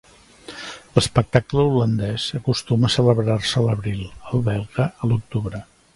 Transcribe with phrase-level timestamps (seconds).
[0.95, 5.63] L'espectacle holandès acostuma a celebrar-se a l'abril; el belga, a l'octubre.